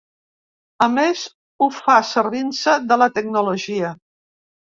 A 0.85 0.87
més, 0.93 1.25
ho 1.65 1.67
fa 1.81 1.97
servint-se 2.13 2.75
de 2.93 2.99
la 3.05 3.11
tecnologia. 3.19 3.93